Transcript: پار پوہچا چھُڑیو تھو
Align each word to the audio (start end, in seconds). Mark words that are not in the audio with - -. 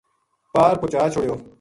پار 0.53 0.73
پوہچا 0.81 1.01
چھُڑیو 1.13 1.35
تھو 1.39 1.43